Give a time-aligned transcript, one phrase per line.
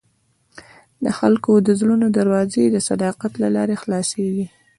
[1.03, 4.45] د خلکو د زړونو دروازې د صداقت له لارې خلاصېږي.